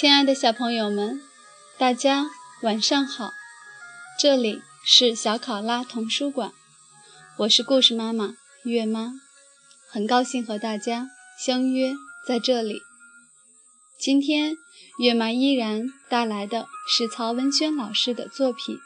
[0.00, 1.20] 亲爱的小朋友们，
[1.76, 2.26] 大家
[2.62, 3.32] 晚上好！
[4.16, 6.52] 这里是小考拉童书馆，
[7.38, 9.14] 我是故事妈妈月妈，
[9.90, 11.94] 很高兴和大家相约
[12.24, 12.80] 在这里。
[13.98, 14.56] 今天
[15.00, 18.76] 月妈依然带来的是曹文轩老师的作品《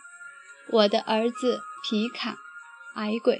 [0.71, 2.39] 我的儿子皮卡
[2.95, 3.37] 矮鬼》，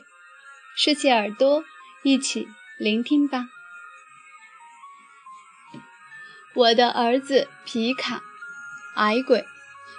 [0.77, 1.65] 竖起耳朵，
[2.03, 2.47] 一起
[2.79, 3.47] 聆听吧。
[6.55, 8.23] 我的儿子皮卡，
[8.95, 9.47] 矮鬼，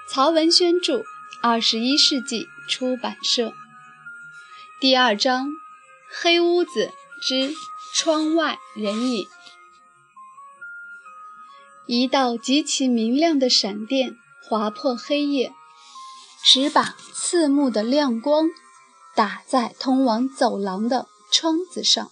[0.07, 1.03] 曹文轩著，
[1.41, 3.53] 二十一世纪出版社。
[4.79, 5.49] 第二章：
[6.11, 7.51] 黑屋子之
[7.95, 9.27] 窗外人影。
[11.87, 15.51] 一道极其明亮的闪电划破黑夜，
[16.45, 18.47] 只把刺目的亮光
[19.15, 22.11] 打在通往走廊的窗子上。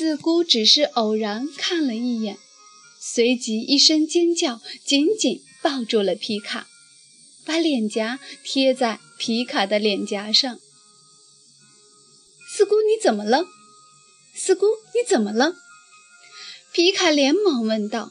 [0.00, 2.38] 四姑只是偶然看了一眼，
[2.98, 6.66] 随即一声尖叫，紧紧抱住了皮卡，
[7.44, 10.58] 把脸颊贴在皮卡的脸颊上。
[12.48, 13.44] 四姑，你怎么了？
[14.34, 15.56] 四姑，你怎么了？
[16.72, 18.10] 皮卡连忙问道。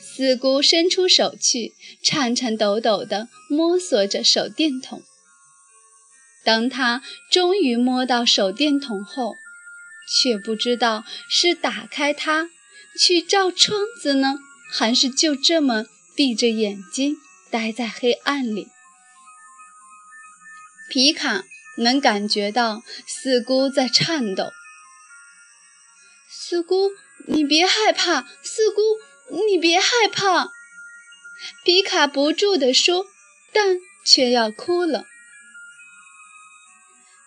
[0.00, 5.02] 四姑伸出手去，颤颤抖抖地摸索着手电筒。
[6.44, 9.34] 当他终于摸到手电筒后，
[10.06, 12.50] 却不知道是打开它
[12.98, 14.38] 去照窗子呢，
[14.70, 17.16] 还是就这么闭着眼睛
[17.50, 18.68] 待在黑暗里。
[20.88, 21.44] 皮卡
[21.78, 24.52] 能感觉到四姑在颤抖。
[26.30, 26.92] 四姑，
[27.26, 28.80] 你别害怕，四姑，
[29.48, 30.50] 你别害怕。
[31.64, 33.06] 皮卡不住地说，
[33.52, 35.06] 但却要哭了。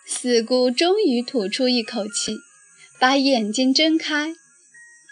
[0.08, 2.39] 四姑终于吐出一口气。
[3.00, 4.36] 把眼睛睁开，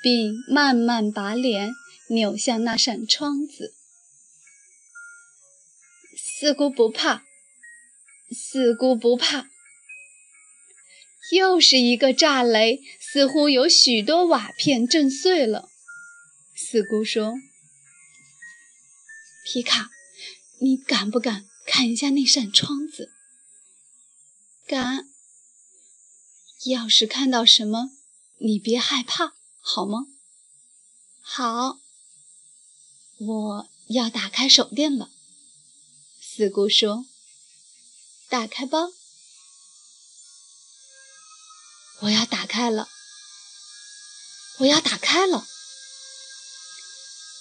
[0.03, 1.71] 并慢慢把脸
[2.09, 3.73] 扭向那扇窗子。
[6.17, 7.23] 四姑不怕，
[8.29, 9.49] 四姑不怕。
[11.31, 15.69] 又是一个炸雷，似乎有许多瓦片震碎了。
[16.55, 17.35] 四姑说
[19.45, 19.89] ：“皮卡，
[20.59, 23.11] 你敢不敢看一下那扇窗子
[24.67, 25.07] ？”“敢。”
[26.69, 27.91] 要是看到什么，
[28.39, 30.07] 你别害怕，好吗？
[31.21, 31.79] 好，
[33.17, 35.11] 我要打开手电了。
[36.21, 37.05] 四姑说
[38.29, 38.87] ：“打开吧。”
[42.01, 42.87] 我要打开了，
[44.59, 45.47] 我要打开了。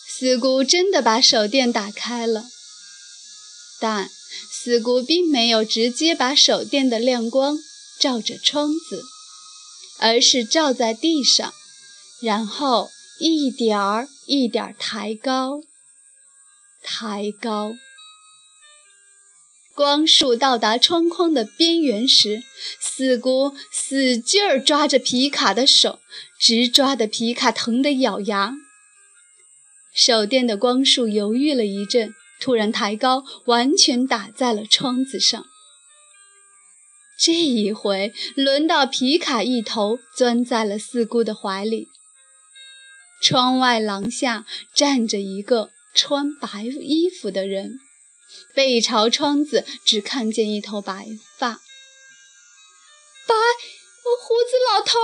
[0.08, 2.48] 四姑真的把手电打开了，
[3.80, 4.10] 但
[4.50, 7.58] 四姑并没有直接把手电的亮光。
[7.98, 9.02] 照着窗子，
[9.98, 11.52] 而是照在地上，
[12.20, 15.62] 然后一点儿一点儿抬高，
[16.82, 17.74] 抬高。
[19.74, 22.42] 光束到达窗框的边缘时，
[22.80, 26.00] 四姑使劲儿抓着皮卡的手，
[26.40, 28.54] 直抓的皮卡疼得咬牙。
[29.94, 35.44] 手电的光束犹豫了一阵，突然抬高，完全打在了窗子上。
[37.18, 41.88] 这一回轮到皮卡一头钻在了四姑的怀里。
[43.22, 44.44] 窗外廊下
[44.74, 47.80] 站着一个穿白衣服的人，
[48.54, 51.06] 背朝窗子，只看见一头白
[51.38, 51.52] 发。
[53.26, 53.34] 白
[54.20, 54.98] 胡子老头，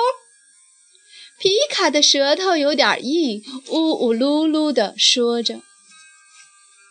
[1.40, 5.62] 皮卡的舌头有点硬，呜呜噜噜地说着。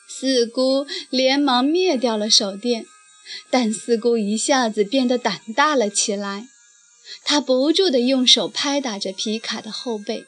[0.09, 2.85] 四姑连忙灭掉了手电。
[3.49, 6.47] 但四姑一下子变得胆大了起来，
[7.23, 10.25] 她不住地用手拍打着皮卡的后背。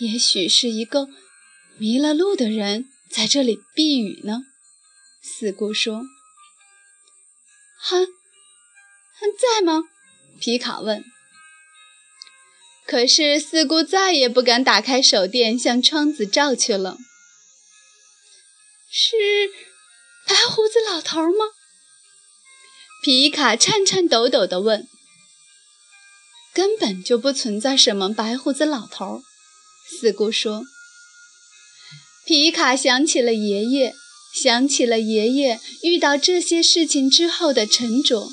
[0.00, 1.08] 也许是一个
[1.78, 4.42] 迷了路的人在这里避雨呢，
[5.22, 6.02] 四姑说。
[7.78, 9.84] 还还在吗？
[10.40, 11.04] 皮卡问。
[12.84, 16.98] 可是四姑再也不敢打开手电向窗子照去了。
[18.90, 19.16] 是。
[20.26, 21.46] 白胡子老头吗？
[23.02, 24.88] 皮卡颤颤抖抖地问。
[26.52, 29.22] 根本就不存在什么白胡子老头，
[29.88, 30.64] 四姑说。
[32.24, 33.94] 皮卡想起了爷爷，
[34.34, 38.28] 想起了爷爷遇到这些事情之后的沉着，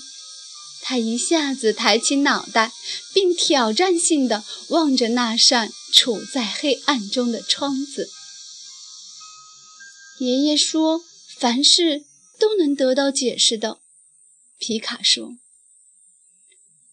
[0.81, 2.71] 他一下子抬起脑袋，
[3.13, 8.09] 并挑战性地望着那扇处在黑暗中的窗子。
[10.17, 11.03] 爷爷说。
[11.37, 12.05] 凡事
[12.39, 13.81] 都能得到解释的，
[14.57, 15.37] 皮卡说：“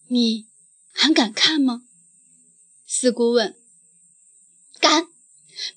[0.09, 0.47] 你
[0.91, 1.83] 还敢看吗？”
[2.85, 3.55] 四姑问。
[4.79, 5.07] 敢！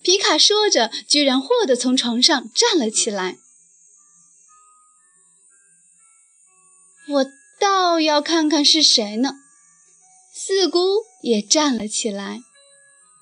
[0.02, 3.38] 皮卡说着，居然霍地从床上站了起来。
[7.08, 7.26] 我
[7.60, 9.34] 倒要看看是谁呢。
[10.32, 12.40] 四姑也站了起来，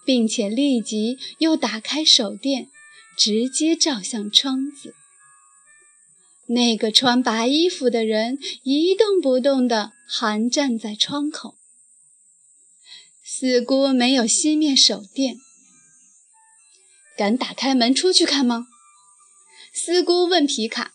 [0.07, 2.71] 并且立即又打开手电，
[3.19, 4.95] 直接照向窗子。
[6.53, 11.57] 那个穿白衣服的人一动不动地寒站在窗口。
[13.25, 15.37] 四姑没有熄灭手电。
[17.17, 18.67] 敢打开门出去看吗？
[19.73, 20.93] 四姑问皮卡。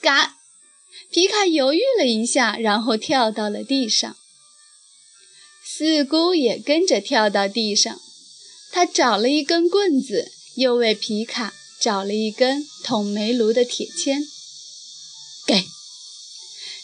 [0.00, 0.32] 敢。
[1.10, 4.16] 皮卡犹豫了一下，然后跳到了地上。
[5.64, 8.00] 四姑也跟着跳到地上。
[8.72, 11.54] 她找了一根棍子，又为皮卡
[11.86, 14.24] 找了一根捅煤炉的铁签。
[15.46, 15.66] 给。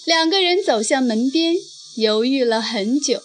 [0.04, 1.56] 两个人走向门边，
[1.96, 3.20] 犹豫了很久，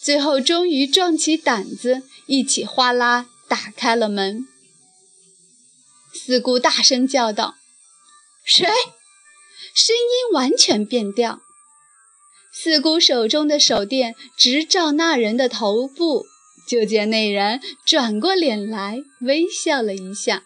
[0.00, 4.46] 最后终于壮起胆子，一起哗啦打开了门。
[6.14, 7.56] 四姑大声叫道
[8.46, 8.68] ：“谁？”
[9.74, 11.40] 声音完全变调，
[12.54, 16.24] 四姑手中的手电直照那人的头部，
[16.68, 20.44] 就见那人转过脸来，微笑了一下。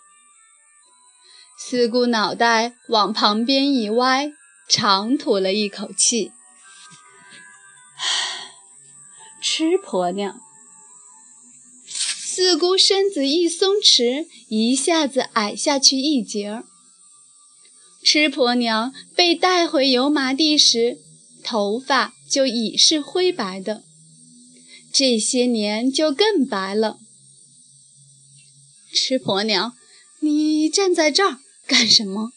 [1.62, 4.32] 四姑脑袋往旁边一歪，
[4.66, 6.32] 长吐了一口气
[9.40, 10.40] ：“吃婆娘！”
[11.86, 16.64] 四姑身子一松弛，一下子矮下去一截儿。
[18.02, 20.98] 吃婆娘被带回油麻地时，
[21.44, 23.84] 头发就已是灰白的，
[24.90, 26.98] 这些年就更白了。
[28.92, 29.74] 吃婆娘，
[30.20, 31.38] 你站在这儿
[31.70, 32.32] 干什么？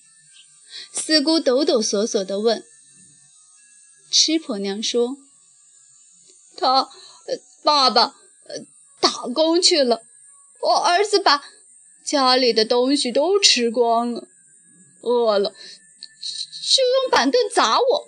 [0.92, 2.64] 四姑抖抖索索地问。
[4.12, 5.18] 吃婆娘说
[6.56, 6.88] ：“他，
[7.64, 8.14] 爸爸，
[8.46, 8.64] 呃
[9.00, 10.04] 打工去了，
[10.62, 11.44] 我儿子把
[12.06, 14.28] 家里的东西都吃光了。”
[15.02, 18.08] 饿了，就用板凳砸我。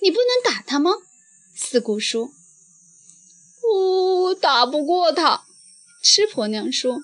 [0.00, 0.92] 你不能打他吗？
[1.54, 2.30] 四姑说。
[3.62, 5.44] 我打不过他。
[6.02, 7.02] 吃婆娘说。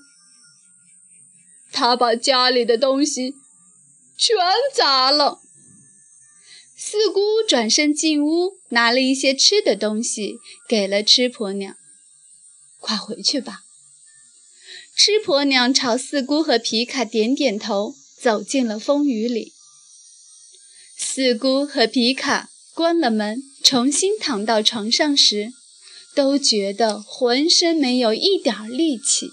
[1.72, 3.34] 他把家里的东西
[4.16, 4.36] 全
[4.74, 5.40] 砸了。
[6.76, 11.76] 四姑转身进屋，拿了一些吃的东西给了吃婆娘。
[12.78, 13.62] 快回去吧。
[14.94, 17.94] 吃婆娘朝四姑和皮卡点点头。
[18.18, 19.52] 走进了风雨里，
[20.96, 25.52] 四姑和皮卡关了门，重新躺到床上时，
[26.14, 29.30] 都觉得浑身没有一点力气，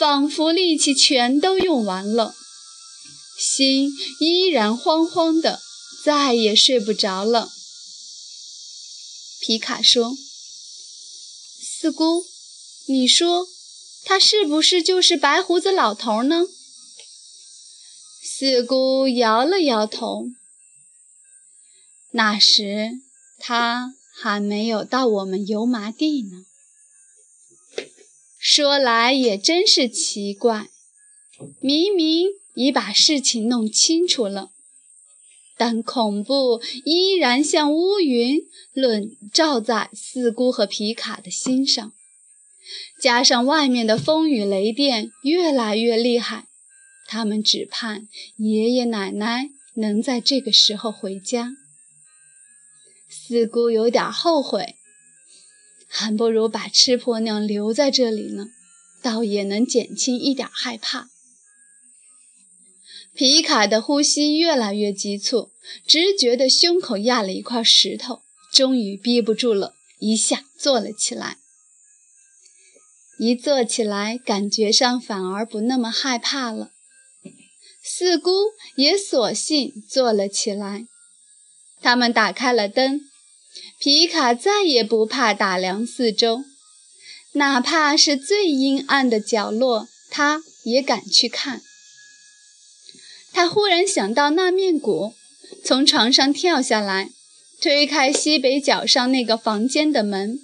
[0.00, 2.34] 仿佛力气全都用完了，
[3.38, 5.60] 心依然慌慌的，
[6.02, 7.50] 再也睡不着了。
[9.42, 10.16] 皮卡说
[11.60, 12.24] ：“四姑，
[12.86, 13.46] 你说
[14.02, 16.46] 他是不是就是白胡子老头呢？”
[18.24, 20.28] 四姑摇了摇头。
[22.12, 22.92] 那时
[23.38, 26.46] 他还没有到我们油麻地呢。
[28.42, 30.70] 说来也真是奇怪，
[31.60, 34.50] 明明已把事情弄清楚了，
[35.58, 38.40] 但恐怖依然像乌云
[38.72, 41.92] 笼罩在四姑和皮卡的心上，
[42.98, 46.46] 加上外面的风雨雷电越来越厉害。
[47.06, 51.56] 他们只盼爷爷奶奶能在这个时候回家。
[53.06, 54.76] 四姑有点后悔，
[55.92, 58.46] 还不如把吃婆娘留在这里呢，
[59.02, 61.10] 倒也能减轻一点害怕。
[63.12, 65.50] 皮卡的呼吸越来越急促，
[65.84, 71.38] 只觉得胸口压了一块石头，终于憋不住了，一下坐了起来。
[73.18, 76.70] 一坐起来，感觉上反而不那么害怕了。
[77.82, 78.30] 四姑
[78.76, 80.86] 也索性坐了起来。
[81.82, 83.09] 他们打开了灯，
[83.82, 86.44] 皮卡再也不怕打量四周，
[87.32, 91.62] 哪怕是最阴暗的角落，他也敢去看。
[93.32, 95.14] 他忽然想到那面鼓，
[95.64, 97.10] 从床上跳下来，
[97.58, 100.38] 推开西北角上那个房间的门，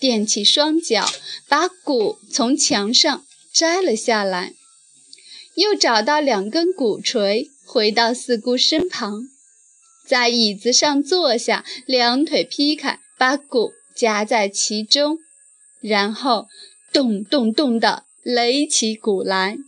[0.00, 1.10] 踮起双脚，
[1.48, 4.54] 把鼓从墙上摘了下来。
[5.56, 9.28] 又找到两根鼓槌，回到四姑身旁，
[10.08, 15.18] 在椅子上坐下，两腿劈开，把鼓夹在其中，
[15.82, 16.46] 然后
[16.90, 19.58] 咚咚咚地擂起鼓来。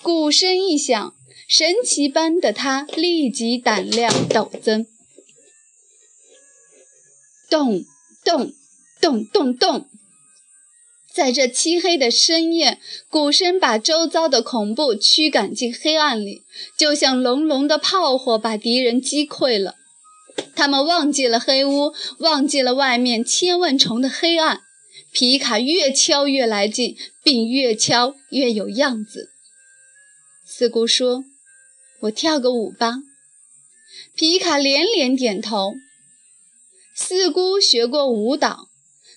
[0.00, 1.14] 鼓声一响，
[1.46, 4.86] 神奇般的他立即胆量陡增。
[7.50, 7.84] 咚
[8.24, 8.50] 咚
[8.98, 9.86] 咚咚咚。
[11.14, 16.42] 在这漆黑的深夜，鼓声把周遭的恐怖驱赶进黑暗里，
[16.76, 19.76] 就像隆隆的炮火把敌人击溃了。
[20.56, 24.62] 他们忘记了黑屋，忘记了外面千万重的黑暗。
[25.12, 29.30] 皮卡越敲越来劲，并越敲越有样子。
[30.44, 31.24] 四姑说
[32.02, 32.96] ：“我跳个舞吧。”
[34.16, 35.74] 皮卡连连点头。
[36.92, 38.68] 四姑学过舞蹈，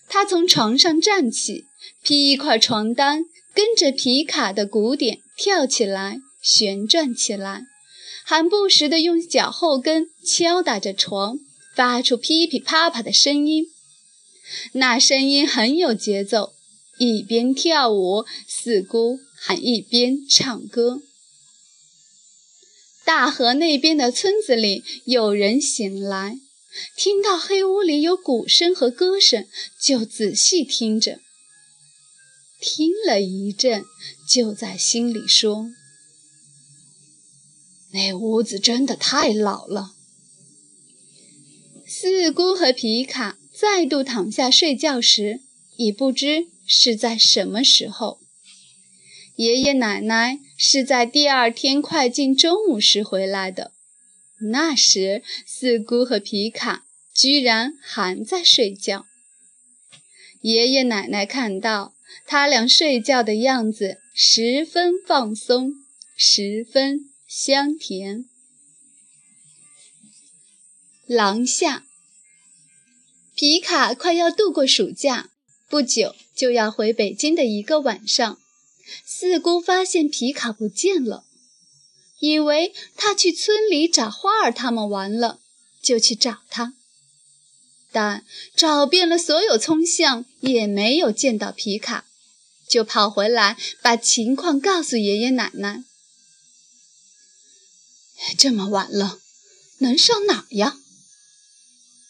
[0.07, 1.65] 她从床上站起。
[2.03, 7.65] 披一块床单，跟着皮卡的鼓点跳起来，旋转起来，
[8.23, 11.39] 还不时地用脚后跟敲打着床，
[11.75, 13.67] 发出噼噼啪啪的声音。
[14.73, 16.53] 那声音很有节奏，
[16.97, 21.01] 一边跳舞，四姑还一边唱歌。
[23.03, 26.39] 大河那边的村子里有人醒来，
[26.95, 29.47] 听到黑屋里有鼓声和歌声，
[29.81, 31.19] 就仔细听着。
[32.59, 33.85] 听了一阵，
[34.27, 35.69] 就在心里说
[37.93, 39.93] ：“那屋子真的太老了。”
[41.85, 45.41] 四姑和皮卡再度躺下睡觉时，
[45.75, 48.19] 已不知是在什么时候。
[49.35, 53.71] 爷爷奶奶是在第二天快进中午时回来的，
[54.51, 59.05] 那时四姑和皮卡居然还在睡觉。
[60.41, 61.93] 爷爷奶奶看到。
[62.29, 65.75] 他俩睡觉的样子十分放松，
[66.17, 68.25] 十分香甜。
[71.05, 71.85] 廊下，
[73.33, 75.29] 皮卡快要度过暑假，
[75.69, 78.37] 不久就要回北京的一个晚上，
[79.05, 81.23] 四姑发现皮卡不见了，
[82.19, 85.39] 以为他去村里找花儿他们玩了，
[85.81, 86.73] 就去找他。
[87.89, 92.05] 但找遍了所有村巷，也没有见到皮卡，
[92.67, 95.83] 就跑回来把情况告诉爷爷奶奶。
[98.37, 99.19] 这么晚了，
[99.79, 100.77] 能上哪呀？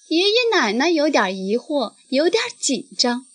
[0.07, 3.25] 爷爷奶奶有点疑惑，有点紧张，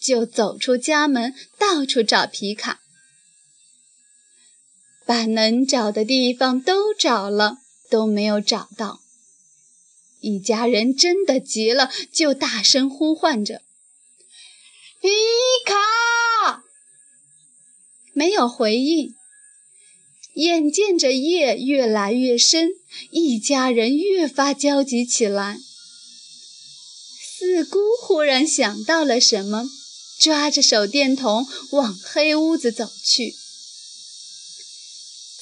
[0.00, 2.80] 就走出家门，到处找皮卡，
[5.04, 9.00] 把能找的地方都找了，都没有找到。
[10.18, 13.62] 一家人真的急了，就大声呼唤着
[15.00, 15.08] ：“皮
[15.64, 15.74] 卡！”
[18.16, 19.14] 没有回应。
[20.36, 22.70] 眼见着夜越来越深，
[23.10, 25.60] 一家人越发焦急起来。
[27.38, 29.68] 四姑忽然想到了什么，
[30.18, 33.34] 抓着手电筒往黑屋子走去。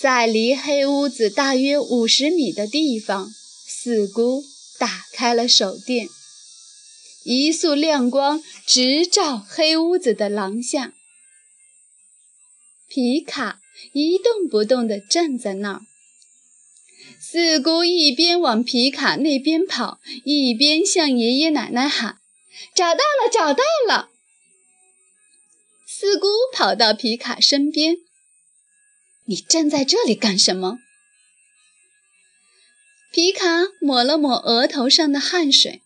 [0.00, 3.32] 在离黑屋子大约五十米的地方，
[3.68, 4.44] 四姑。
[4.76, 6.08] 打开了手电，
[7.22, 10.94] 一束亮光直照黑屋子的廊下。
[12.94, 13.60] 皮卡
[13.92, 15.80] 一动不动地站在那儿。
[17.20, 22.20] 四姑一边往皮卡那边跑，一边向爷爷奶奶喊
[22.72, 24.10] ：“找到了，找到了！”
[25.84, 27.96] 四姑跑到皮卡身边
[29.26, 30.78] ：“你站在这里干什么？”
[33.10, 35.82] 皮卡抹了抹额头上的汗水。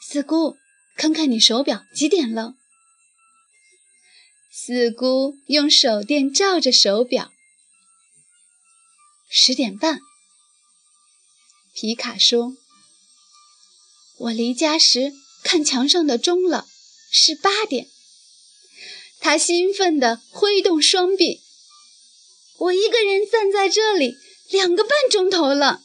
[0.00, 0.54] 四姑，
[0.96, 2.54] 看看你手表，几点了？
[4.66, 7.30] 四姑用手电照着手表，
[9.28, 10.00] 十点半。
[11.72, 12.56] 皮卡说
[14.18, 15.12] ：“我离家时
[15.44, 16.66] 看墙上的钟了，
[17.12, 17.86] 是八点。”
[19.22, 21.42] 他兴奋地挥动双臂
[22.58, 24.16] ：“我一个人站在这里。”
[24.50, 25.84] 两个半钟头了。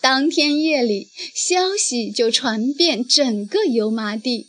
[0.00, 4.47] 当天夜里，消息就传遍整个油麻地。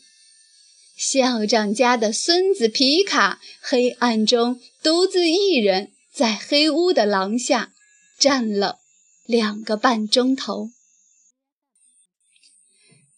[1.00, 7.74] 校长家的孙子皮卡，黑暗中独自一人在黑屋的廊下
[8.18, 8.80] 站了
[9.24, 10.72] 两个半钟头。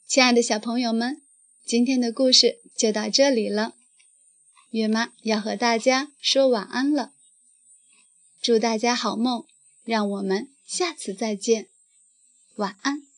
[0.06, 1.24] 亲爱的小朋友们，
[1.66, 3.74] 今天的故事就到这里了。
[4.70, 7.14] 月妈要和大家说晚安了。
[8.40, 9.44] 祝大家好梦，
[9.84, 11.70] 让我们下次再见，
[12.58, 13.11] 晚安。